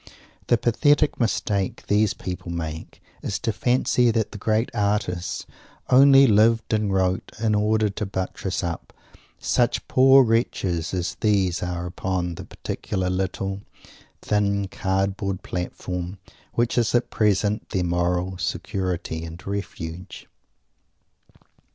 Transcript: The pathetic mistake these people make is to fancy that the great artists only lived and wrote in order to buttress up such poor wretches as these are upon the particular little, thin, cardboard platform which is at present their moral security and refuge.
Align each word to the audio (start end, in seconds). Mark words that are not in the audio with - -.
The 0.47 0.57
pathetic 0.57 1.19
mistake 1.19 1.83
these 1.85 2.15
people 2.15 2.51
make 2.51 3.03
is 3.21 3.37
to 3.37 3.53
fancy 3.53 4.09
that 4.09 4.31
the 4.31 4.39
great 4.39 4.71
artists 4.73 5.45
only 5.91 6.25
lived 6.25 6.73
and 6.73 6.91
wrote 6.91 7.31
in 7.39 7.53
order 7.53 7.87
to 7.87 8.05
buttress 8.07 8.63
up 8.63 8.93
such 9.37 9.87
poor 9.87 10.23
wretches 10.23 10.91
as 10.95 11.17
these 11.19 11.61
are 11.61 11.85
upon 11.85 12.33
the 12.33 12.45
particular 12.45 13.11
little, 13.11 13.61
thin, 14.23 14.67
cardboard 14.69 15.43
platform 15.43 16.17
which 16.53 16.79
is 16.79 16.95
at 16.95 17.11
present 17.11 17.69
their 17.69 17.83
moral 17.83 18.39
security 18.39 19.23
and 19.23 19.45
refuge. 19.45 20.25